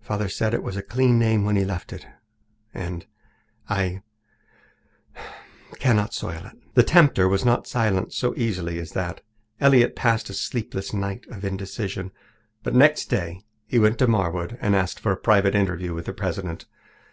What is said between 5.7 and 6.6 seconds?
cannot soil it."